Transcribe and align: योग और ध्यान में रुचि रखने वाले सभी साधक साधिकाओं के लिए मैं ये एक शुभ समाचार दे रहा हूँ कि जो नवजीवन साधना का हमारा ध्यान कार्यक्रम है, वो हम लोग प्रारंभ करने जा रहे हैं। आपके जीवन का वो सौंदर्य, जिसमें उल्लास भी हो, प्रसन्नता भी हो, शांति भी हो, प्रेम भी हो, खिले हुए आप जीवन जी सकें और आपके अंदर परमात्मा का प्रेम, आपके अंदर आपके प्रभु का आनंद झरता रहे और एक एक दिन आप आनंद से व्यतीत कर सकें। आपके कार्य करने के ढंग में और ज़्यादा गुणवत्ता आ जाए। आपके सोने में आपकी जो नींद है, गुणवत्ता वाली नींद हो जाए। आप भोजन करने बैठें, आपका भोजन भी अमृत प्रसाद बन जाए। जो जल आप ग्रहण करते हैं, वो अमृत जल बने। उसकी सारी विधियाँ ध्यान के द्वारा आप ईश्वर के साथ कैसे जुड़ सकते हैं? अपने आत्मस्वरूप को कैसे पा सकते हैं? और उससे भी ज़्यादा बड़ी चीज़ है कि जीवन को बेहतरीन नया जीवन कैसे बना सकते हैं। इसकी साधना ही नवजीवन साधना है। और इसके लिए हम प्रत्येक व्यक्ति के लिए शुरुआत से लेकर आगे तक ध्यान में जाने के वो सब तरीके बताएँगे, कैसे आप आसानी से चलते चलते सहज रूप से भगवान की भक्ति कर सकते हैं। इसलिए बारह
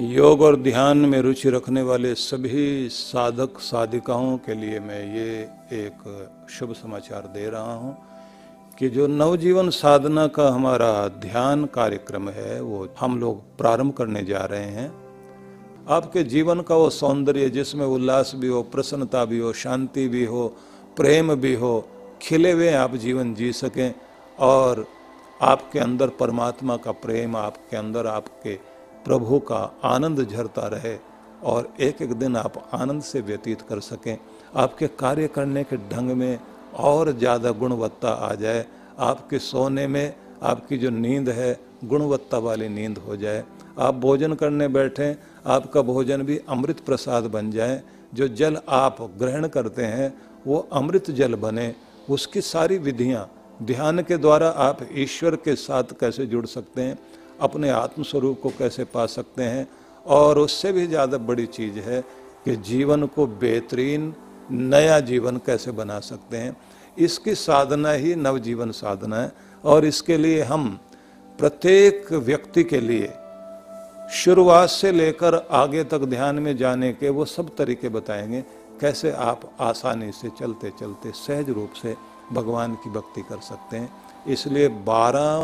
योग 0.00 0.40
और 0.42 0.56
ध्यान 0.56 0.98
में 0.98 1.20
रुचि 1.22 1.50
रखने 1.50 1.82
वाले 1.82 2.14
सभी 2.14 2.88
साधक 2.88 3.58
साधिकाओं 3.58 4.38
के 4.38 4.54
लिए 4.54 4.80
मैं 4.80 5.14
ये 5.16 5.42
एक 5.72 6.26
शुभ 6.50 6.72
समाचार 6.72 7.26
दे 7.34 7.50
रहा 7.50 7.74
हूँ 7.74 7.96
कि 8.78 8.88
जो 8.88 9.06
नवजीवन 9.06 9.70
साधना 9.70 10.26
का 10.26 10.48
हमारा 10.48 11.08
ध्यान 11.08 11.64
कार्यक्रम 11.64 12.28
है, 12.28 12.60
वो 12.60 12.88
हम 13.00 13.20
लोग 13.20 13.56
प्रारंभ 13.58 13.92
करने 13.92 14.22
जा 14.22 14.38
रहे 14.38 14.64
हैं। 14.64 14.90
आपके 15.88 16.22
जीवन 16.22 16.60
का 16.60 16.76
वो 16.76 16.90
सौंदर्य, 16.90 17.50
जिसमें 17.50 17.86
उल्लास 17.86 18.32
भी 18.34 18.48
हो, 18.48 18.62
प्रसन्नता 18.62 19.24
भी 19.24 19.38
हो, 19.38 19.52
शांति 19.52 20.08
भी 20.08 20.24
हो, 20.24 20.48
प्रेम 20.96 21.34
भी 21.34 21.54
हो, 21.54 21.88
खिले 22.22 22.52
हुए 22.52 22.72
आप 22.72 22.96
जीवन 22.96 23.34
जी 23.34 23.52
सकें 23.52 23.94
और 24.38 24.86
आपके 25.42 25.78
अंदर 25.78 26.08
परमात्मा 26.08 26.76
का 26.76 26.92
प्रेम, 26.92 27.36
आपके 27.36 27.76
अंदर 27.76 28.06
आपके 28.06 28.73
प्रभु 29.04 29.38
का 29.40 29.58
आनंद 29.84 30.26
झरता 30.28 30.66
रहे 30.66 30.96
और 31.44 31.72
एक 31.80 32.02
एक 32.02 32.12
दिन 32.12 32.36
आप 32.36 32.54
आनंद 32.74 33.02
से 33.02 33.20
व्यतीत 33.20 33.62
कर 33.62 33.80
सकें। 33.80 34.16
आपके 34.56 34.86
कार्य 34.98 35.26
करने 35.28 35.64
के 35.64 35.76
ढंग 35.90 36.10
में 36.10 36.38
और 36.80 37.12
ज़्यादा 37.12 37.50
गुणवत्ता 37.52 38.08
आ 38.08 38.34
जाए। 38.34 38.64
आपके 39.00 39.38
सोने 39.38 39.86
में 39.86 40.14
आपकी 40.42 40.78
जो 40.78 40.90
नींद 40.90 41.28
है, 41.28 41.58
गुणवत्ता 41.84 42.38
वाली 42.38 42.68
नींद 42.68 42.98
हो 42.98 43.16
जाए। 43.16 43.44
आप 43.78 43.94
भोजन 43.94 44.34
करने 44.34 44.68
बैठें, 44.68 45.16
आपका 45.46 45.82
भोजन 45.82 46.22
भी 46.22 46.40
अमृत 46.48 46.80
प्रसाद 46.80 47.24
बन 47.24 47.50
जाए। 47.50 47.82
जो 48.14 48.28
जल 48.30 48.58
आप 48.68 48.96
ग्रहण 49.18 49.46
करते 49.48 49.84
हैं, 49.84 50.12
वो 50.46 50.58
अमृत 50.72 51.10
जल 51.10 51.34
बने। 51.34 51.74
उसकी 52.10 52.40
सारी 52.40 52.78
विधियाँ 52.78 53.28
ध्यान 53.62 54.02
के 54.02 54.16
द्वारा 54.16 54.48
आप 54.48 54.78
ईश्वर 54.92 55.36
के 55.36 55.54
साथ 55.56 55.92
कैसे 56.00 56.26
जुड़ 56.26 56.46
सकते 56.46 56.82
हैं? 56.82 56.98
अपने 57.40 57.70
आत्मस्वरूप 57.70 58.40
को 58.42 58.48
कैसे 58.48 58.84
पा 58.84 59.06
सकते 59.06 59.42
हैं? 59.42 59.66
और 60.06 60.38
उससे 60.38 60.72
भी 60.72 60.86
ज़्यादा 60.86 61.18
बड़ी 61.18 61.46
चीज़ 61.46 61.78
है 61.78 62.00
कि 62.44 62.56
जीवन 62.56 63.06
को 63.06 63.26
बेहतरीन 63.26 64.14
नया 64.50 65.00
जीवन 65.00 65.36
कैसे 65.36 65.70
बना 65.70 65.98
सकते 66.00 66.36
हैं। 66.36 66.56
इसकी 66.98 67.34
साधना 67.34 67.90
ही 67.90 68.14
नवजीवन 68.14 68.70
साधना 68.70 69.16
है। 69.16 69.32
और 69.64 69.84
इसके 69.84 70.16
लिए 70.16 70.42
हम 70.42 70.68
प्रत्येक 71.38 72.12
व्यक्ति 72.12 72.64
के 72.64 72.80
लिए 72.80 73.12
शुरुआत 74.14 74.68
से 74.68 74.92
लेकर 74.92 75.34
आगे 75.50 75.84
तक 75.84 75.98
ध्यान 75.98 76.38
में 76.38 76.56
जाने 76.56 76.92
के 76.92 77.08
वो 77.08 77.24
सब 77.24 77.54
तरीके 77.56 77.88
बताएँगे, 77.88 78.40
कैसे 78.80 79.10
आप 79.10 79.50
आसानी 79.60 80.10
से 80.12 80.28
चलते 80.40 80.70
चलते 80.70 81.10
सहज 81.10 81.50
रूप 81.50 81.72
से 81.72 81.96
भगवान 82.32 82.74
की 82.74 82.90
भक्ति 82.90 83.22
कर 83.22 83.40
सकते 83.40 83.76
हैं। 83.76 83.92
इसलिए 84.28 84.68
बारह 84.68 85.42